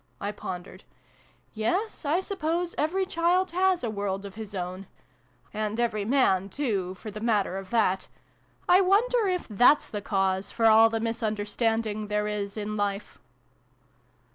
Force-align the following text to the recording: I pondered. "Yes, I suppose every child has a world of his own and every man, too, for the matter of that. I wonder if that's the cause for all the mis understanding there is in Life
I 0.19 0.31
pondered. 0.31 0.83
"Yes, 1.53 2.05
I 2.05 2.21
suppose 2.21 2.73
every 2.75 3.05
child 3.05 3.51
has 3.51 3.83
a 3.83 3.89
world 3.91 4.25
of 4.25 4.33
his 4.33 4.55
own 4.55 4.87
and 5.53 5.79
every 5.79 6.05
man, 6.05 6.49
too, 6.49 6.95
for 6.95 7.11
the 7.11 7.19
matter 7.21 7.55
of 7.59 7.69
that. 7.69 8.07
I 8.67 8.81
wonder 8.81 9.27
if 9.27 9.47
that's 9.47 9.87
the 9.87 10.01
cause 10.01 10.49
for 10.49 10.65
all 10.65 10.89
the 10.89 10.99
mis 10.99 11.21
understanding 11.21 12.07
there 12.07 12.25
is 12.27 12.57
in 12.57 12.75
Life 12.75 13.19